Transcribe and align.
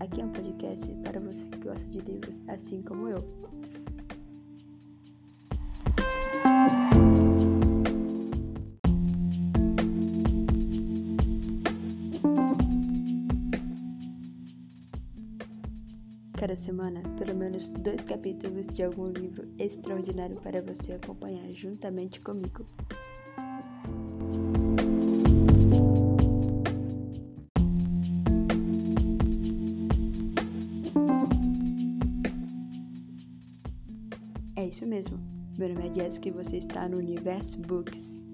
Aqui 0.00 0.20
é 0.20 0.24
um 0.24 0.30
podcast 0.30 0.94
para 1.02 1.18
você 1.18 1.44
que 1.46 1.58
gosta 1.58 1.88
de 1.90 1.98
livros 2.00 2.40
assim 2.46 2.82
como 2.82 3.08
eu. 3.08 3.18
Cada 16.38 16.54
semana, 16.54 17.02
pelo 17.18 17.34
menos 17.34 17.68
dois 17.70 18.00
capítulos 18.02 18.68
de 18.68 18.84
algum 18.84 19.10
livro 19.10 19.48
extraordinário 19.58 20.36
para 20.36 20.62
você 20.62 20.92
acompanhar 20.92 21.50
juntamente 21.50 22.20
comigo. 22.20 22.64
É 34.58 34.66
isso 34.66 34.84
mesmo. 34.84 35.20
Meu 35.56 35.68
nome 35.68 35.88
é 35.88 35.94
Jessica 35.94 36.30
e 36.30 36.32
você 36.32 36.56
está 36.56 36.88
no 36.88 36.96
Universo 36.96 37.60
Books. 37.60 38.24